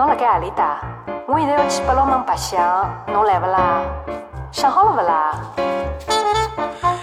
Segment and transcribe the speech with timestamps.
[0.00, 0.80] 侬辣盖何里搭？
[1.28, 2.58] 我现在要去八龙门白相，
[3.12, 3.82] 侬来不啦？
[4.50, 5.34] 想好了不啦？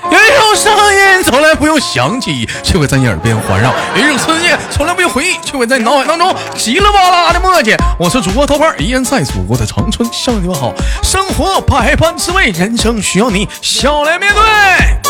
[0.10, 7.78] 有一种声音从来不用响起，却会在你耳边环绕；有一种思念从来不用回忆，却会在你脑海当中稀里哗啦的磨叽。
[8.00, 10.74] 我是主播豆瓣，依然在祖国的长春向你们好。
[11.04, 15.07] 生活百般滋味，人生需要你笑来面对。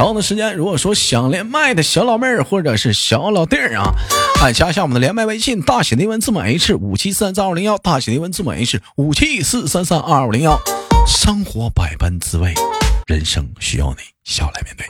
[0.00, 3.92] 嗯，同样的时间，如果说想连麦的小老妹儿或者是小老弟儿啊，
[4.42, 10.58] 哎，加一下我们的连麦微信，大写的英文字母 H 五七三三二零幺，大写的英文字母 H 五七四三三二五零幺。
[11.06, 12.54] 生活百般滋味，
[13.06, 14.86] 人生需要你笑来面对。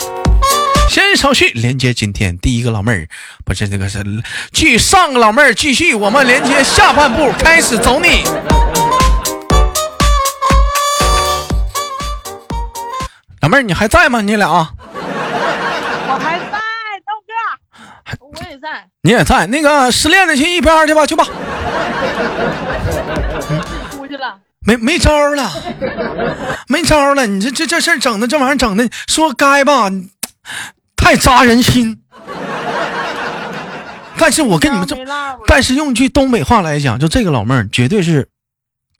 [0.89, 3.09] 先稍续，连接今天第一个老妹儿，
[3.45, 4.05] 不是这个是
[4.53, 8.23] 继上个老妹儿继续，我们连接下半部，开始走你。
[13.41, 14.20] 老妹儿，你还在吗？
[14.20, 14.48] 你俩？
[16.12, 16.59] 我还在，
[17.06, 17.33] 豆哥，
[18.19, 18.87] 我也在。
[19.02, 19.46] 你也在？
[19.46, 21.24] 那个失恋的去一边去吧，去吧。
[23.91, 24.39] 出去了。
[24.67, 25.50] 没没招了，
[26.69, 27.27] 没招了。
[27.27, 29.91] 你这这这事儿整的，这玩意儿整的，说该吧，
[30.97, 31.98] 太扎人心。
[34.19, 34.95] 但是我跟你们这
[35.47, 38.28] 但是用句东北话来讲，就这个老妹儿绝对是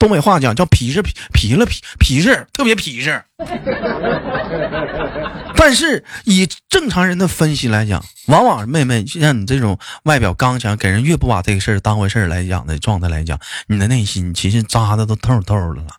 [0.01, 3.23] 东北话讲叫皮实皮皮了皮皮实，特别皮实。
[5.55, 15.89] 但是以正常人的分析来讲，往往妹妹像你这种外表刚强，给人越不把这个事儿当回事儿来讲的状态来讲，你的内心其实扎的都透透的了。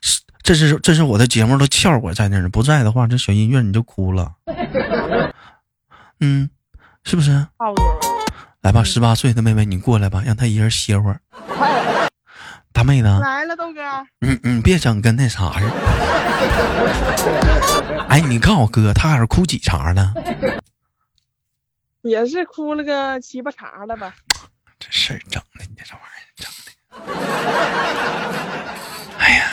[0.00, 4.32] 是，这是这是我的节目都效果在那儿，不在的话，这小音乐你就哭了。
[6.18, 6.50] 嗯，
[7.04, 7.30] 是不是？
[7.30, 7.84] 差不多。
[8.62, 11.20] 来吧，十八岁的妹妹，你过来吧，让她一人歇会儿。
[12.74, 13.80] 大妹子，来了，豆哥。
[14.18, 15.70] 你你别整跟那啥似的。
[18.10, 20.12] 哎，你告诉我哥，他还是哭几茬呢？
[22.02, 24.12] 也是哭了个七八茬了吧？
[24.80, 26.72] 这事儿整的，你这玩意儿整的。
[29.18, 29.46] 哎呀，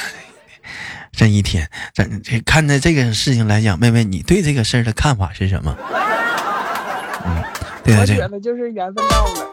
[1.12, 5.78] 这一天，这这看着这个事情来讲，妹妹，你对这个事儿的看法是什么？
[7.24, 7.44] 嗯，
[7.84, 9.48] 对我待这个，觉得就是缘分到了。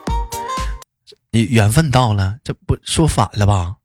[1.30, 3.76] 你缘分到了，这不说反了吧？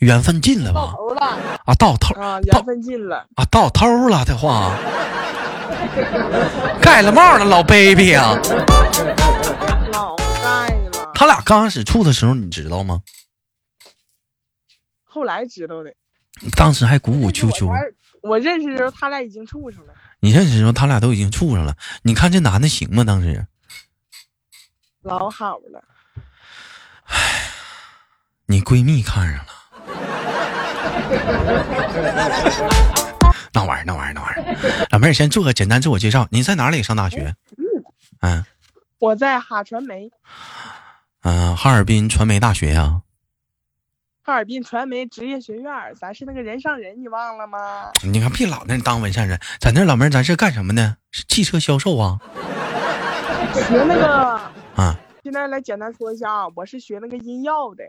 [0.00, 0.92] 缘分尽了到吧？
[0.96, 1.20] 头了
[1.64, 3.26] 啊，到头啊，缘分尽了。
[3.36, 4.76] 啊，到头了的话，
[6.80, 8.34] 盖了帽了，老 baby 啊！
[9.92, 13.02] 老盖了，他俩刚开始处的时候，你知道吗？
[15.04, 15.94] 后来知道的。
[16.56, 17.68] 当时还鼓鼓秋秋
[18.22, 19.94] 我认识的时候，他俩已经处上了。
[20.18, 21.76] 你认识的时候，他俩都已经处上了。
[22.02, 23.04] 你看这男的行吗？
[23.04, 23.46] 当时
[25.02, 25.84] 老好了，
[28.46, 29.46] 你闺蜜看上了，
[33.52, 34.86] 那玩意儿，那玩意儿，那玩意儿。
[34.90, 37.34] 老妹儿，先做个简单自我介绍，你在哪里上大学？
[38.20, 38.44] 嗯
[38.98, 40.10] 我在哈传媒，
[41.22, 43.00] 嗯、哈尔滨传媒大学呀、
[44.22, 47.90] 哈尔滨传媒职业学院，咱是那个人上人，你忘了吗？
[48.02, 50.98] 你看，别老那当文善人，在那老妹儿，咱是干什么的？
[51.10, 52.20] 是汽车销售啊？
[53.54, 54.40] 学那个，
[54.76, 57.84] 啊，现在来简单说一下啊，我是学那个音药的。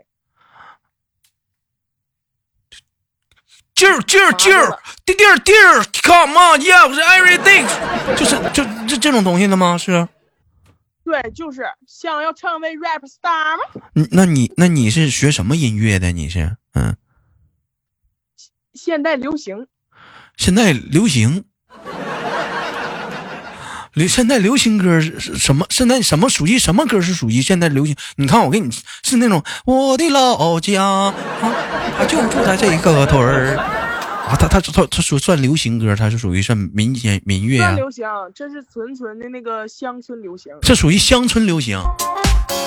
[3.74, 7.66] 劲儿劲儿劲儿，地地儿地儿，Come on yeah，我是 everything，
[8.16, 9.76] 就是就这这种东西的吗？
[9.76, 10.08] 是？
[11.02, 13.58] 对，就是想要成为 rap star
[14.12, 16.12] 那你那你是学什么音乐的？
[16.12, 16.96] 你是嗯，
[18.74, 19.66] 现代流行，
[20.36, 21.44] 现代流行，
[23.94, 25.64] 流现在流行歌是是什么？
[25.70, 27.94] 现在什么属于什么歌是属于现在流行？
[28.16, 28.70] 你看我给你
[29.04, 33.56] 是那种我的老家啊，啊就住在这个屯儿
[34.26, 40.52] 啊，他他他他属算流行歌，他是属于算民间民乐啊，流行，这是纯纯的那个乡村流行。
[40.62, 41.78] 这属于乡村流行。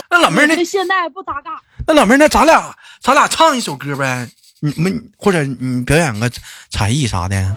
[0.09, 1.61] 那老妹儿那现在不搭嘎。
[1.85, 4.29] 那老妹儿，那咱俩咱俩唱一首歌呗？
[4.61, 6.31] 你们或者你表演个
[6.69, 7.55] 才艺啥的，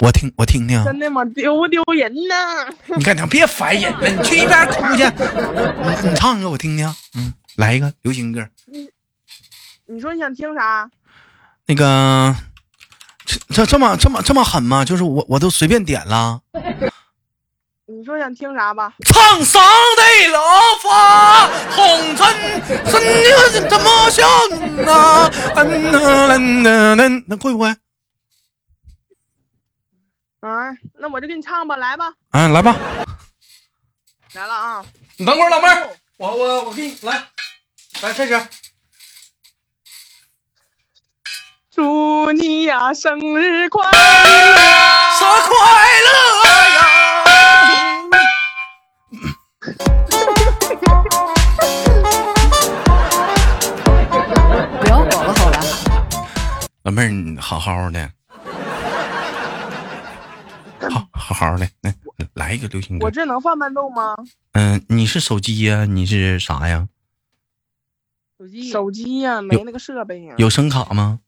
[0.00, 0.82] 我听我听听。
[0.84, 1.24] 真的吗？
[1.26, 2.94] 丢不丢人呢？
[2.96, 3.26] 你干啥？
[3.26, 5.04] 别烦人了，你去一边哭去。
[5.04, 6.94] 你你唱一个我听听。
[7.16, 8.46] 嗯，来一个流行歌。
[9.86, 10.88] 你说你想听啥？
[11.66, 12.34] 那个
[13.24, 14.84] 这这这么这么这么狠吗？
[14.84, 16.40] 就是我我都随便点了。
[17.90, 18.92] 你说想听啥吧？
[19.06, 19.62] 苍桑
[19.96, 20.40] 的老
[20.82, 22.26] 发红尘，
[22.84, 24.28] 怎么怎么想
[24.86, 25.30] 啊？
[25.56, 27.74] 嗯嗯嗯嗯，那会不会？
[30.40, 32.76] 啊那我就给你唱吧来吧嗯来吧。
[34.34, 34.84] 来了啊
[35.16, 37.24] 你等会儿老妹儿我我我给你来
[38.02, 38.40] 来开始。
[41.70, 43.90] 祝你呀生日快乐
[45.18, 45.56] 生日快
[46.06, 46.10] 乐
[46.74, 46.78] 呀
[54.80, 55.58] 不要搞了好了
[56.82, 58.17] 老妹儿你好好的。
[60.90, 61.94] 好好好的，来
[62.34, 63.10] 来一个流行歌我。
[63.10, 64.16] 这能放伴奏吗？
[64.52, 66.88] 嗯、你是手机呀、你是啥呀？
[68.38, 71.20] 手机手机呀、没那个设备呀、有声卡吗？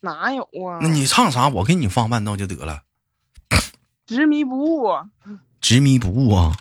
[0.00, 0.78] 哪有啊？
[0.80, 1.48] 那你唱啥？
[1.48, 2.82] 我给你放伴奏就得了。
[4.06, 4.88] 执迷不悟，
[5.60, 6.56] 执迷不悟啊！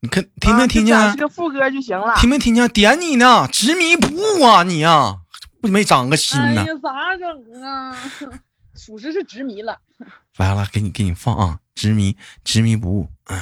[0.00, 0.96] 你看听没听见？
[0.96, 2.14] 啊就展示个副歌就行了。
[2.18, 2.68] 听没听见？
[2.68, 5.16] 点你呢，执迷不悟啊你呀、
[5.60, 6.62] 不没长个心呢。
[6.62, 7.96] 哎呀，咋整啊？
[8.76, 9.80] 属实是执迷了。
[10.36, 11.60] 来了，给你给你放啊！
[11.74, 13.40] 执迷执迷不悟，嗯，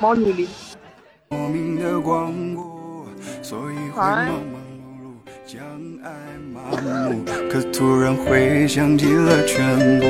[0.00, 0.48] 毛女里，
[1.30, 3.08] 莫名的光顾，
[3.42, 4.60] 所以会哎忙忙
[5.00, 5.16] 碌碌，
[5.46, 5.58] 将
[6.04, 6.10] 爱
[6.52, 6.60] 麻
[7.10, 7.24] 木。
[7.50, 10.06] 可突然回想起了全部。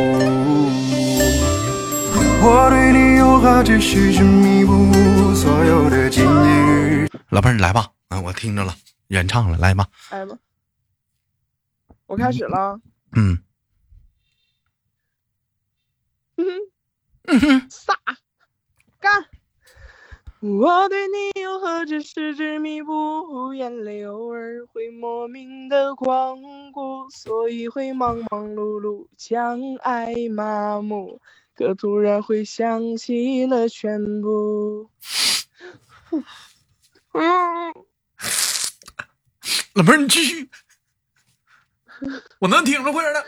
[2.48, 7.08] 我对你又何止是执迷不悟，所有的纪念日。
[7.30, 8.74] 老妹儿你来吧，啊，我听着了，
[9.08, 10.36] 原唱了，来吧，来吧，
[12.06, 12.80] 我开始了。
[13.12, 13.38] 嗯
[16.36, 16.46] 嗯
[17.28, 17.94] 嗯哼，撒
[19.00, 19.26] 干！
[20.40, 26.38] 我对你又何止是执迷不悟，眼泪偶尔会莫名的光
[26.72, 31.20] 顾，所以会忙忙碌碌，将爱麻木，
[31.56, 34.90] 可突然会想起了全部。
[37.12, 37.72] 嗯，
[39.74, 40.48] 老妹儿你继续，
[42.38, 43.24] 我能听着快点的。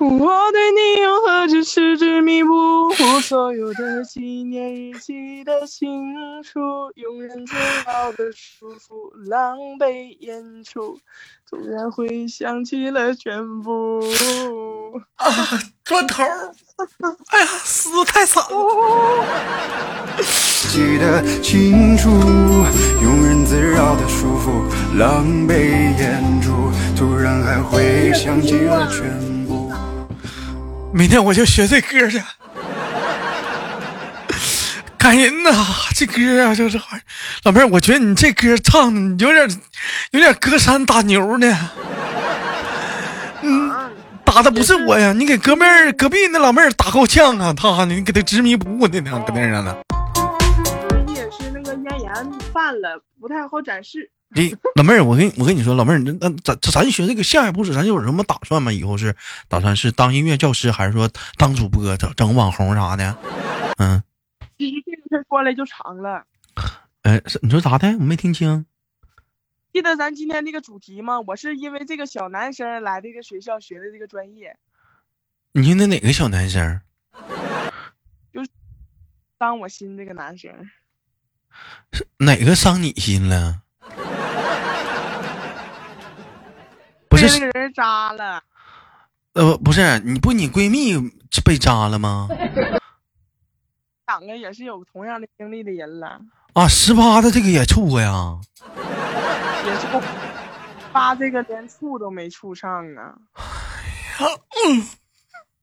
[0.00, 6.58] 我对你又何止是执迷不悟，所有的纪念日记得清楚，
[6.96, 7.54] 庸人自
[7.86, 10.98] 扰的束缚，狼狈演出，
[11.50, 14.00] 突然会想起了全部。
[15.16, 15.28] 啊，
[15.84, 16.54] 砖头儿，
[17.28, 20.16] 哎呀，死的太惨了。
[20.70, 22.08] 记得清楚，
[23.02, 29.39] 庸人自扰的束缚，狼狈演出，突然还会想起了全部。
[30.92, 32.20] 明天我就学这歌去，
[34.98, 35.50] 感人呐！
[35.94, 36.80] 这歌啊，就是
[37.44, 39.60] 老妹儿，我觉得你这歌唱的有点
[40.10, 41.70] 有点隔山打牛呢。
[43.42, 43.72] 嗯，
[44.24, 45.62] 打的不是我呀，你给隔壁
[45.96, 49.76] 隔壁那老妹儿打够呛啊，他你给他执迷不悟的呢，搁那上呢。
[51.06, 52.12] 也是那个咽炎
[52.52, 54.10] 犯了，不太好展示。
[54.34, 58.72] 这 老妹儿，我跟你我跟你说，老妹儿，那那咱咱学这个下一步是咱有什么打算吗？
[58.72, 59.16] 以后是
[59.48, 63.16] 打算是当音乐教师，还是说当主播整整网红啥的？
[63.78, 64.02] 嗯，
[64.56, 66.24] 其实这个事儿说来就长了。
[67.02, 67.88] 哎，你说咋的？
[67.98, 68.66] 我没听清。
[69.72, 71.20] 记得咱今天这个主题吗？
[71.20, 74.56] 我是因为这个小男生来这个学校学的这个专业，
[75.52, 76.80] 你说那哪个小男生？
[78.32, 78.50] 就是
[79.38, 80.52] 伤我心这个男生。
[81.92, 83.62] 是哪个伤你心了？
[87.32, 88.42] 那个人扎了，
[89.34, 90.96] 呃，不是，你不你闺蜜
[91.44, 92.28] 被扎了吗？
[94.08, 96.20] 两个也是有同样的经历的人了，
[96.54, 98.36] 啊，十八的这个也处过呀？
[99.64, 100.00] 也是不
[100.92, 103.14] 发这个连处都没处上啊。
[104.18, 104.34] 嗯，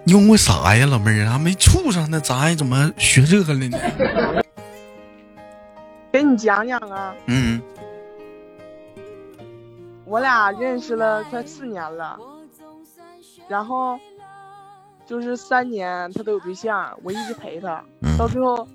[0.08, 1.30] 用过啥呀，老妹儿？
[1.30, 3.78] 还没处上呢，咱还怎么学这个了呢？
[6.12, 7.62] 给你讲讲啊，嗯，
[10.06, 12.18] 我俩认识了快四年了，
[13.50, 14.00] 然后
[15.06, 18.68] 就是三年他都有对象，我一直陪他，嗯到最后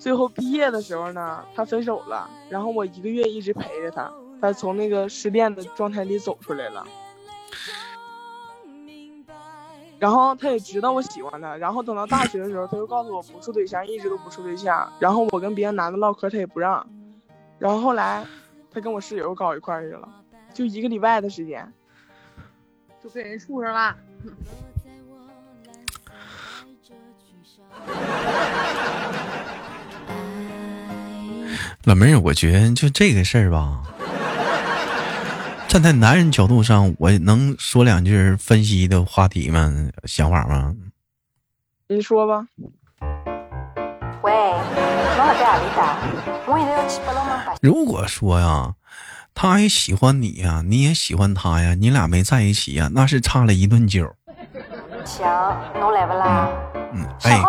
[0.00, 4.12] 最后毕业的时候呢，他分手了，然后我一个月一直陪着他，
[4.42, 6.84] 他从那个失恋的状态里走出来了。
[10.04, 14.86] 然后他也知道我喜欢他，然后等到大学的时候，他又告诉我不处对象，一直都不处对象。
[14.98, 16.86] 然后我跟别的男的唠嗑，他也不让。
[17.58, 18.22] 然后后来，
[18.70, 20.06] 他跟我室友搞一块去了，
[20.52, 21.72] 就一个礼拜的时间。
[23.02, 23.96] 就被人处上了。
[31.84, 33.82] 老妹儿，我觉得就这个事儿吧，
[35.74, 39.90] 站在男人角度上，我能说两句分析的话题吗？
[40.04, 40.72] 想法吗？
[41.88, 42.46] 你说吧，
[44.22, 44.32] 喂，
[47.60, 48.76] 如果说呀，
[49.34, 54.14] 他也喜欢你呀，你也喜欢他呀，你俩没在一起呀，那是差了一顿酒。
[55.04, 56.48] 相，侬来不啦？
[56.94, 57.42] 嗯，哎？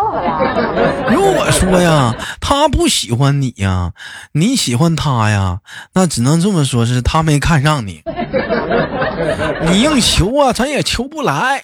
[1.10, 3.92] 如果 说呀，他不喜欢你呀，
[4.32, 5.58] 你喜欢他呀，
[5.94, 8.02] 那只能这么说，是他没看上你。
[9.66, 11.62] 你硬求啊，咱也求不来。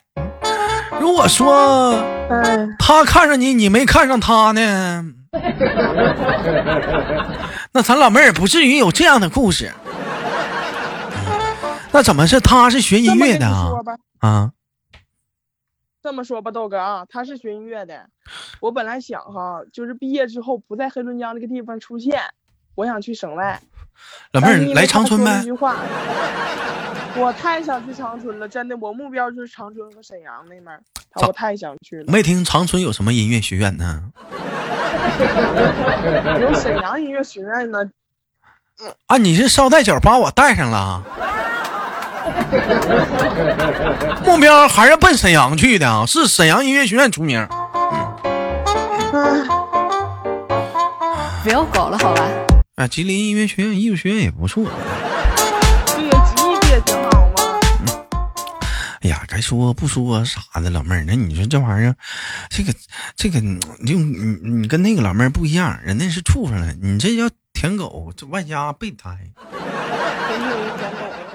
[1.01, 1.95] 如果说
[2.31, 5.05] 哎，他看上你，你没看上他呢，
[7.73, 9.73] 那咱老妹儿不至于有这样的故事。
[11.95, 13.69] 那怎么是他是学音乐的啊
[14.21, 14.51] 啊，
[16.03, 18.07] 这么说吧，豆哥啊，他是学音乐的。
[18.61, 22.21] 我本来想哈，就是毕业之后不在黑龙江这个地方出现，
[22.75, 23.61] 我想去省外。
[24.33, 25.45] 老妹儿但是因为来长春呗
[27.15, 30.81] 我太想去长春了，真的，我目标就是长春和沈阳那边
[31.27, 32.11] 我太想去了。
[32.11, 34.11] 没听长春有什么音乐学院呢？
[36.41, 37.79] 有沈阳音乐学院呢，
[39.07, 41.05] 啊，你是捎带脚把我带上了，
[44.25, 46.05] 目标还是奔沈阳去的啊？
[46.07, 47.47] 是沈阳音乐学院出名。
[49.13, 49.47] 嗯，
[51.43, 52.23] 不要搞了，好吧？
[52.77, 54.65] 啊，吉林音乐学院艺术学院也不错。
[55.87, 57.43] 对呀，吉利不也挺好吗？
[59.03, 61.95] 哎呀，该说不说啥的，老妹儿，那你说这玩意儿，
[62.49, 62.73] 这个
[63.17, 69.19] 这个，你就你你跟那个老妹儿不一样，人家是畜生了，你这叫舔狗，这外加备胎。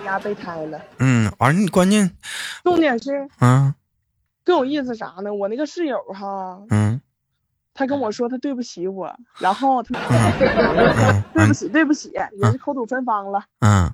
[0.08, 0.82] 真的有点狗压备胎了。
[1.00, 2.16] 嗯，完了，你关键
[2.64, 3.74] 重点是嗯，
[4.44, 5.34] 更有意思啥呢？
[5.34, 7.02] 我那个室友哈，嗯
[7.74, 9.94] 他跟我说他对不起我，然后他
[11.34, 13.44] 对不起对不起，也是口吐芬芳了。
[13.60, 13.94] 嗯，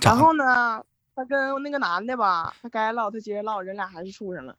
[0.00, 0.16] 然？
[0.16, 0.80] 后呢，
[1.16, 4.54] 他跟那个男的吧，他该唠他接着唠，人俩还是处上了。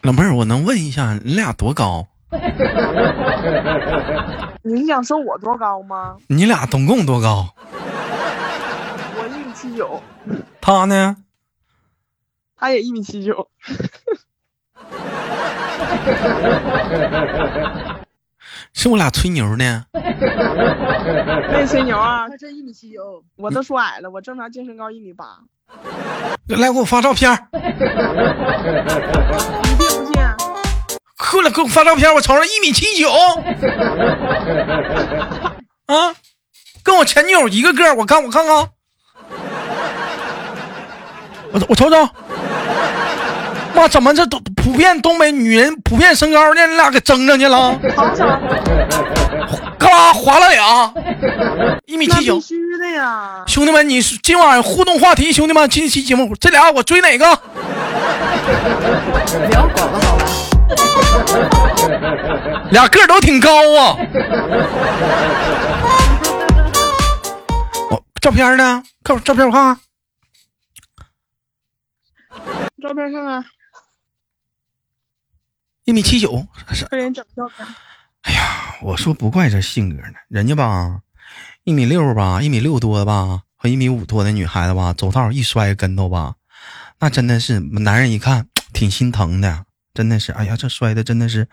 [0.00, 2.08] 老妹儿，我能问一下，你俩多高？
[4.62, 6.16] 你是想说我多高吗？
[6.28, 7.48] 你俩总共多高？
[9.16, 10.00] 我一米七九，
[10.60, 11.16] 他呢？
[12.56, 13.48] 他也一米七九。
[18.74, 19.84] 是我俩吹牛呢？
[19.92, 25.38] 没吹牛啊，他真一米七九，我都说矮了，我正常净身高一米八。
[26.48, 27.46] 来，给我发照片儿，
[29.62, 30.22] 你信不信？
[31.24, 33.08] 快来给我发照片，我瞅瞅，一米七九。
[35.86, 36.12] 啊，
[36.82, 38.56] 跟我前女友一个个，我看我看看，
[41.52, 42.08] 我我瞅瞅。
[43.74, 46.66] 妈，怎么这都普遍东北女人普遍身高呢？
[46.66, 47.78] 你俩给争上去了？
[49.78, 50.92] 嘎啦，划了俩？
[51.86, 52.42] 一米七九必。
[52.42, 53.44] 须的呀。
[53.46, 57.24] 兄弟们，你今晚互动话题，兄弟们，今期节目这俩我追哪个？
[59.46, 60.26] 不要搞了，好吧？
[62.70, 63.96] 俩个都挺高啊。
[67.90, 68.82] 我照片呢？
[69.04, 69.78] 看照片我看看。
[72.82, 73.44] 照片看看，
[75.84, 77.66] 一米七九，是快点整照片。
[78.82, 81.00] 我说不怪这性格呢，人家吧，
[81.64, 86.34] 一米六吧，一米六多吧，和一米五多的女孩子吧，走道一摔跟头吧，
[86.98, 91.46] 那真的是男人一看 挺心疼的，真的是，哎呀，这摔的真的是，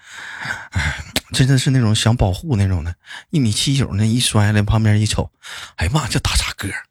[0.72, 0.96] 哎，
[1.34, 2.96] 真的是那种想保护那种的，
[3.32, 5.30] 一米七九那一摔了，旁边一瞅，
[5.76, 6.86] 哎呀妈，这大傻个儿，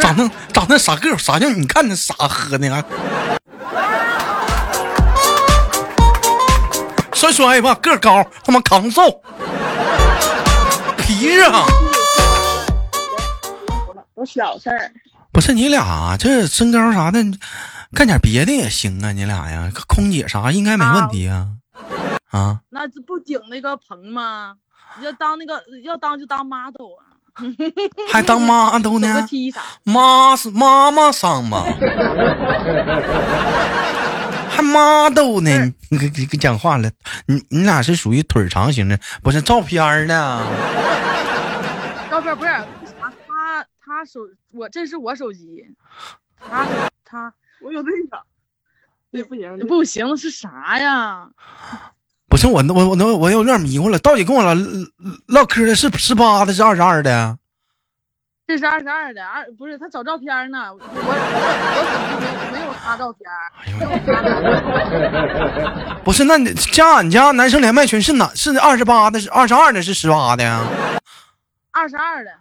[0.00, 1.60] 长那长那傻个儿，啥样？
[1.60, 2.84] 你看那傻喝的啊。
[7.12, 9.20] 摔摔吧，个高，他妈扛揍，
[10.96, 11.64] 皮实啊！
[14.14, 14.92] 都小事儿，
[15.38, 17.24] 不是你俩这身高啥的，
[17.94, 21.46] 干点别的也行啊，你俩呀，空姐啥应该没问题啊。
[22.32, 24.54] 啊，那这不顶那个棚吗？
[25.00, 27.06] 要当那个要当就当 model 啊，
[28.10, 29.28] 还当 model 呢？
[29.84, 31.62] 妈是妈妈桑吗？
[34.50, 35.72] 还 model 呢？
[35.88, 36.90] 你给给给讲话了，
[37.26, 40.44] 你你俩是属于腿长型的，不是照片呢？
[42.10, 42.64] 照片不是啥？
[43.98, 44.20] 他他手
[44.52, 45.66] 我这是我手机，
[46.38, 46.64] 他
[47.04, 48.20] 他我有对象。
[49.10, 51.28] 对，不行，不行是啥呀？
[52.28, 54.54] 不是我我我我我有点迷糊了，到底跟我唠
[55.26, 57.38] 唠嗑的是十八的，是二十二的？
[58.46, 61.80] 这是二十二的，二不是他找照片呢，我我手
[62.20, 63.28] 机没没有他照片，
[66.04, 68.30] 不是，那你加俺家男生连麦群是哪？
[68.34, 70.62] 是二十八的，是二十二的，是十八的呀？
[71.78, 72.32] 二十二的，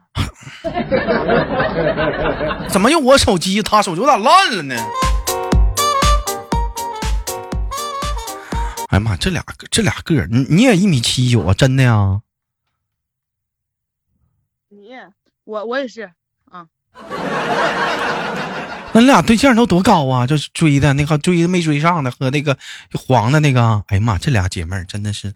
[2.67, 4.75] 怎么用我手机，他手机我咋烂了呢？
[8.89, 11.53] 哎呀妈，这俩这俩个儿，你你也一米七九啊？
[11.53, 12.21] 真的呀？
[14.69, 14.89] 你
[15.43, 16.11] 我我也是
[16.49, 16.65] 啊，
[18.93, 20.25] 那你俩对象都多高啊？
[20.25, 22.57] 就是追的那个追的没追上的和那个
[22.93, 25.35] 黄的那个，哎呀妈，这俩姐妹儿真的是。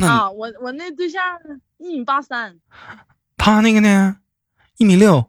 [0.00, 1.22] 啊，我我那对象
[1.78, 2.58] 一米八三，
[3.36, 4.16] 他那个呢，
[4.78, 5.28] 一米六。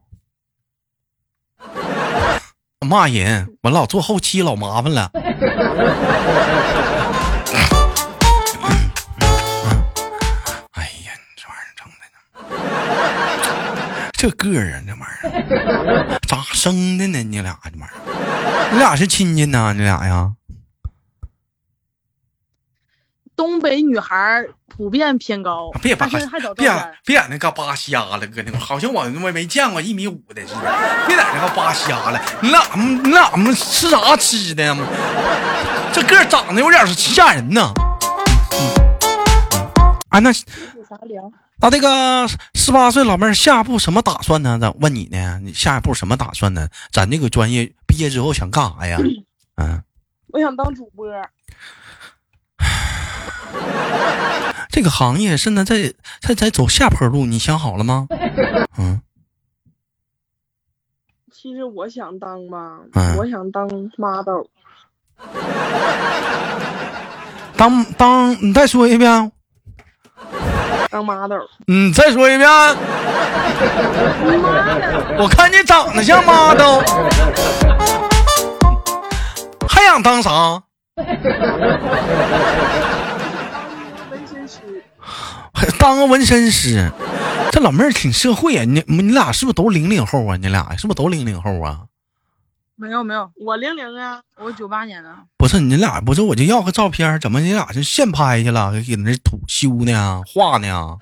[2.79, 5.10] 骂人，我老做后期老麻烦了。
[10.72, 12.05] 哎呀，你这玩意儿整的，
[14.12, 15.25] 这个儿啊，这玩意儿
[16.27, 17.24] 咋生的呢？
[17.24, 17.93] 你俩这玩意儿，
[18.74, 19.74] 你俩是亲戚呢？
[19.74, 20.34] 你俩呀？
[23.43, 26.17] 东北女孩普遍偏高，别把别。
[27.03, 30.62] 别在那嘎扒瞎了，哥那块好像我我没见过一米五的似的。
[31.05, 34.73] 别在那嘎扒瞎了，你俩你俩们吃啥吃的？
[35.91, 37.73] 这个长得有点吓人呐。
[40.07, 40.31] 啊，那？
[41.59, 44.57] 那这个十八岁老妹儿下一步什么打算呢？
[44.57, 46.69] 咱问你呢，你下一步什么打算呢？
[46.93, 48.97] 咱这个专业毕业之后想干啥呀？
[49.62, 49.83] 嗯，
[50.29, 51.05] 我想当主播，
[54.69, 58.07] 这个行业现在在在在走下坡路，你想好了吗？
[58.77, 59.01] 嗯
[61.31, 63.67] 其实我想当吧，嗯我想当
[63.98, 64.45] model，
[67.57, 69.31] 当当，你再说一遍。
[70.89, 72.50] 当 model，你再说一遍。
[75.17, 76.79] 我看你长得像 model，，
[79.67, 80.63] 还想当啥？
[85.79, 86.91] 当个纹身师？
[87.51, 88.63] 这老妹儿挺社会啊！
[88.63, 90.36] 你你俩是不是都零零后啊？
[90.38, 91.82] 你俩是不是都零零后啊？
[92.75, 98.72] 没有没有，我零零啊，我九八年的，不是你俩，不是我就要个照片，怎么你俩就现拍去了？
[98.82, 100.22] 给那涂修呢？
[100.25, 100.98] 画呢？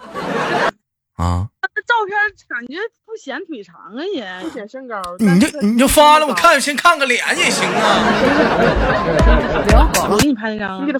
[1.16, 1.48] 啊？
[1.74, 2.18] 那照片
[2.50, 2.76] 感觉
[3.06, 4.50] 不显腿长啊也不。
[4.50, 5.02] 显身高。
[5.20, 8.04] 你就你就发了，我看先看个脸也行啊！
[10.10, 11.00] 我给你拍一张啊，你给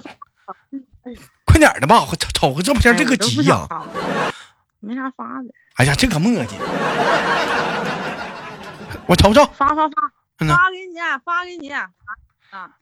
[1.44, 3.68] 快点儿的吧，我瞅瞅个照片，这个急呀、
[4.80, 6.56] 没啥发的，哎呀，这个墨迹，
[9.06, 9.44] 我瞅瞅。
[9.56, 9.92] 发发发，
[10.38, 11.88] 发给你，发给你，啊，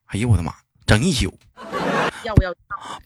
[0.06, 0.54] 哎呦我的妈，
[0.86, 1.36] 整一宿。
[2.22, 2.52] 要不要？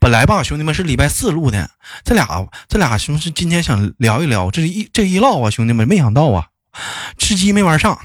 [0.01, 1.71] 本来吧，兄弟们是礼拜四录的，
[2.05, 6.49] 这俩这俩兄是今天想聊一聊，这一这一唠啊，兄弟们没想到啊，
[7.17, 7.99] 吃鸡没玩上。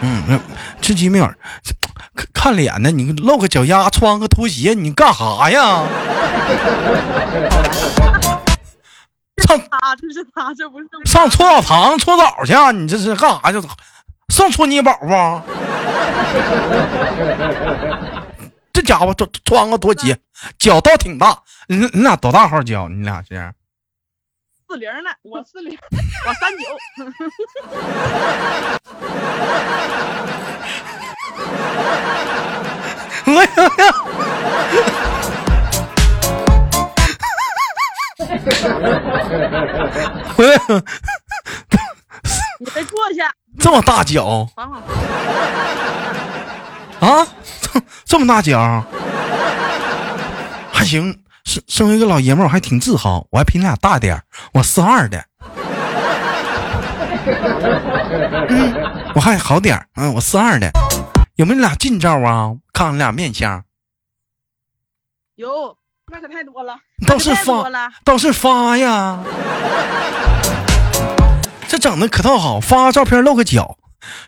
[0.00, 0.38] 嗯，那
[0.80, 1.24] 吃鸡没有，
[2.14, 5.82] 看看脸呢，你露个脚丫，穿个拖鞋，你干啥呀？
[9.46, 13.60] 上他这是他，这不是上搓澡堂搓澡去啊，你这是干啥去？
[14.28, 15.42] 上搓泥宝不？
[18.72, 20.18] 这家伙穿穿个拖鞋，
[20.58, 21.38] 脚倒挺大。
[21.68, 22.88] 你你俩多大号脚？
[22.88, 23.52] 你俩是？
[24.74, 25.78] 四零呢，我四零，
[26.26, 26.66] 我三九，
[33.32, 33.82] 我呀呀！
[40.38, 40.50] 哎呀，
[42.58, 44.48] 你别坐下，这么大脚。
[44.56, 44.82] 啊？
[47.60, 48.82] 这这么大脚，
[50.72, 51.16] 还行。
[51.44, 53.26] 生身为一个老爷们儿，我还挺自豪。
[53.30, 55.24] 我还比你俩大点儿，我四二的。
[58.48, 58.74] 嗯，
[59.14, 60.70] 我还好点儿，嗯，我四二的。
[61.36, 62.52] 有没有你俩近照啊？
[62.72, 63.62] 看看你俩面相，
[65.36, 65.76] 有，
[66.10, 66.76] 那可太多了。
[67.06, 67.70] 倒是发，
[68.04, 69.18] 倒是发呀。
[71.68, 73.76] 这整的可倒好，发照片露个脚，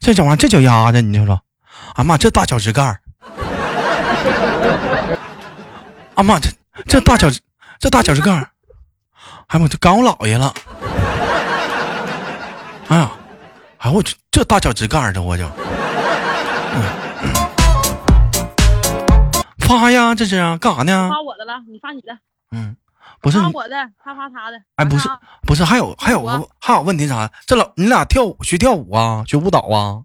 [0.01, 1.41] 这整玩意这脚丫子，你就说，
[1.95, 3.01] 啊妈，这大脚趾盖儿，
[6.15, 6.51] 啊妈，这
[6.85, 7.41] 这大脚趾
[7.79, 8.51] 这大脚趾盖儿，
[9.49, 10.53] 哎我这赶我姥爷了，
[12.89, 13.11] 哎呀，
[13.79, 15.47] 哎我去这大脚趾盖儿的我就，
[16.75, 16.83] 嗯
[19.59, 21.11] 发呀，这是啊，干啥呢？
[21.11, 22.17] 发我的了，你发你的，
[22.53, 22.77] 嗯，
[23.21, 24.63] 不是，发我的，他发他的。
[24.77, 25.09] 哎，不是
[25.43, 27.33] 不是，还有还有个还有问题啥？
[27.47, 30.05] 这老你俩跳舞学跳舞啊，学舞蹈啊？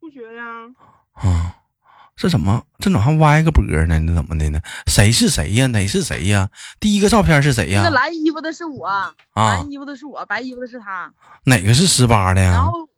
[0.00, 0.44] 不学呀，
[1.14, 1.54] 啊，
[2.18, 4.00] 这怎么这怎么还歪个脖呢？
[4.04, 4.60] 这怎么的呢？
[4.88, 5.68] 谁是谁呀？
[5.68, 6.48] 哪是谁呀？
[6.80, 7.90] 第一个照片是谁呀那？
[7.90, 11.12] 蓝衣服的是我，啊，蓝衣服的是我，白衣服的是他。
[11.44, 12.50] 哪个是十八的呀？
[12.50, 12.88] 然后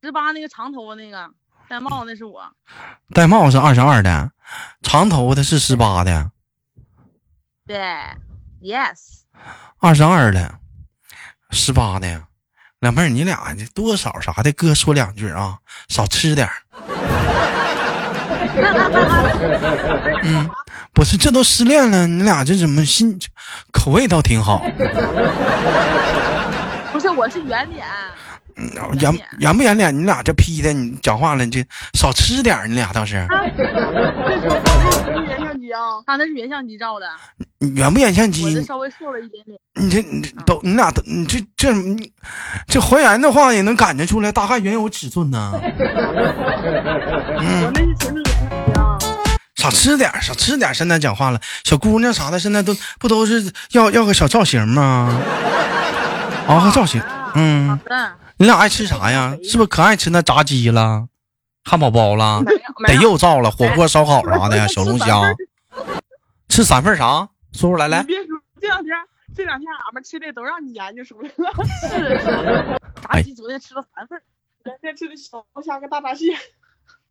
[0.00, 1.30] 十八那个长头发那个
[1.68, 2.42] 戴帽那是我，
[3.12, 4.30] 戴帽是二十二的，
[4.80, 6.30] 长头发的是十八的，
[7.66, 7.78] 对
[8.62, 9.20] ，yes，
[9.78, 10.58] 二十二的，
[11.50, 12.24] 十八的。
[12.80, 16.54] 老妹儿，你俩这多少啥的，哥说两句啊，少吃点儿。
[20.22, 20.48] 嗯，
[20.92, 23.18] 不是，这都失恋了，你俩这怎么心
[23.72, 24.64] 口味倒挺好？
[26.92, 27.84] 不是我是圆脸，
[29.00, 29.96] 圆圆不圆脸？
[29.96, 33.26] 你俩这 P 的，你讲话了，你这少吃点你俩倒是。
[33.56, 33.64] 这
[34.34, 34.46] 是
[35.26, 35.80] 原相机啊。
[36.06, 37.06] 他那是原相机照的，
[37.58, 38.62] 你原不原相我机这？
[38.62, 39.58] 稍微瘦了一点点。
[39.74, 42.12] 你这你这都你俩都你这这你
[42.68, 45.50] 这还原的话也能感觉出来，大概原有尺寸呢。
[47.44, 48.71] 我那是前几年的啊，
[49.62, 50.74] 少吃点儿，少吃点儿。
[50.74, 55.22] 现在讲话了，小姑娘啥的，现在都不都是要要个小造型吗？
[56.48, 57.00] 熬个造型。
[57.00, 59.36] 好嗯，的，你俩爱吃啥呀？
[59.44, 61.06] 是不是可爱吃那炸鸡了、
[61.62, 62.52] 汉堡包了、得
[62.88, 64.66] 没有肉燥了、火锅、烧烤啥的呀？
[64.66, 65.20] 小龙虾，
[66.48, 67.28] 吃三份啥？
[67.52, 68.06] 说出来来你。
[68.08, 68.26] 别说，
[68.60, 68.96] 这两天
[69.36, 71.52] 这两天俺们吃的都让你研究出来了。
[71.88, 74.22] 是是， 炸鸡昨天吃了三份儿，
[74.64, 76.36] 昨天吃的小龙虾跟大闸蟹，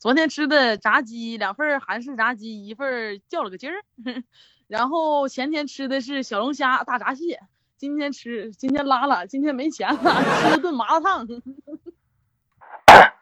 [0.02, 3.74] 昨天吃的炸鸡两份韩式炸鸡，一份儿较了个鸡儿，
[4.68, 7.40] 然后前天吃的是小龙虾大闸蟹，
[7.78, 10.00] 今天吃今天拉了，今天没钱了，
[10.42, 11.28] 吃了顿麻辣烫。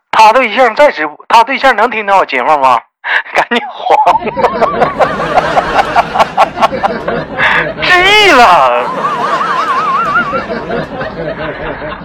[0.09, 2.79] 他对象在直播，他对象能听到我节目吗？
[3.35, 3.97] 赶紧黄，
[7.83, 8.87] 失忆了，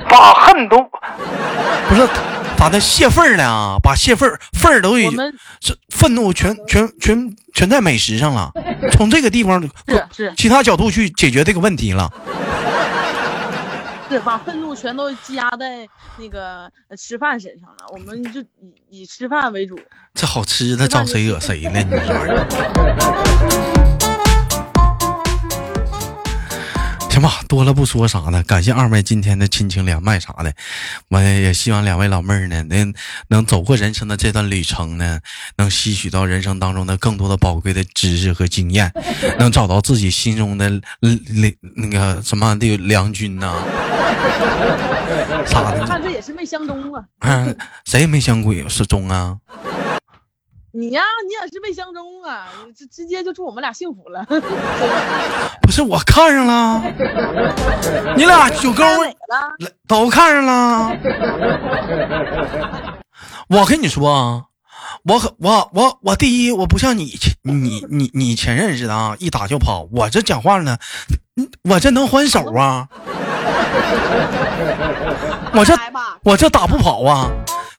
[0.09, 0.99] 把恨都不
[1.95, 2.09] 是
[2.65, 3.77] 咋的泄愤儿了啊？
[3.83, 8.51] 把泄愤儿愤儿都已经我们这愤怒全全全全在美食上了，
[8.93, 12.11] 从这个地方是是其他角度去解决这个问题了。
[14.09, 18.47] 是把愤怒全都积压在那个呃吃饭身上了，我们就以
[19.03, 19.79] 以吃饭为主。
[20.15, 21.83] 这好吃的招谁 惹谁了？
[21.83, 23.84] 你这玩意儿。
[27.25, 28.43] 吧，多了不说啥了。
[28.43, 30.53] 感谢二位今天的亲情连麦啥的，
[31.09, 32.93] 我也希望两位老妹儿呢，能
[33.29, 35.19] 能走过人生的这段旅程呢，
[35.57, 38.93] 能吸取到人生当中的更多的宝贵的知识和经验，
[39.39, 40.69] 能找到自己心中的
[41.01, 41.19] 那
[41.71, 43.55] 那个什么的良君呐、
[45.49, 45.83] 啥的。
[45.87, 47.57] 看这也是没相中啊，嗯，
[47.87, 49.35] 谁也没相鬼是中啊？
[50.77, 54.27] 你呀、你也是没相中啊，直直接就祝我们俩幸福了。
[55.63, 56.83] 不是我看上了，
[58.17, 59.15] 你俩有功夫看哪个了？
[59.87, 60.91] 都看上了。
[63.49, 64.47] 我跟你说啊，
[65.05, 69.87] 我我我我第一，我不像你前你你你前任似的啊，一打就跑。
[69.93, 70.77] 我这讲话呢，
[71.37, 72.89] 嗯我这能还手啊，
[75.55, 75.73] 我这，
[76.25, 77.31] 我这打不跑啊。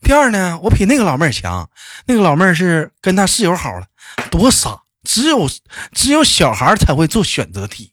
[0.06, 1.68] 第二呢，我比那个老妹儿强，
[2.06, 3.88] 那个老妹儿是跟她室友好了，
[4.30, 5.50] 多傻，只有
[5.94, 7.92] 只有小孩才会做选择题。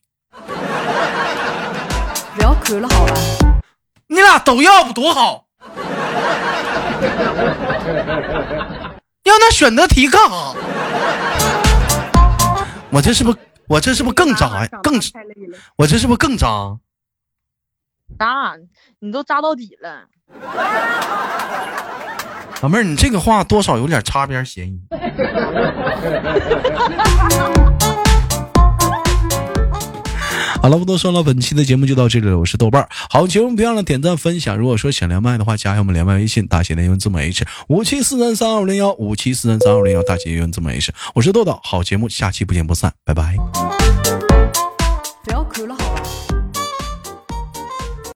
[2.35, 3.14] 不要看了好吧？
[4.09, 5.46] 你俩都要不多好？
[9.22, 10.55] 要那选择题干啥？
[12.90, 14.68] 我这是不是我这是不是更渣呀？
[14.83, 15.01] 更。
[15.77, 16.79] 我这是不是更渣？
[18.18, 18.59] 渣，
[18.98, 20.09] 你都渣到底了。
[22.61, 24.81] 老妹儿，你这个话多少有点擦边嫌疑。
[30.62, 32.38] 好了，不多说了，本期的节目就到这里了。
[32.38, 34.57] 我是豆瓣儿，好节目别忘了点赞分享。
[34.57, 40.92] 如果说想连麦的话，加一下我们连麦微信，大写的英文字母 H 五七四三三二五零幺五七四三三二五零幺，大写英文字母 H。
[41.14, 43.35] 我是豆豆，好节目，下期不见不散，拜拜。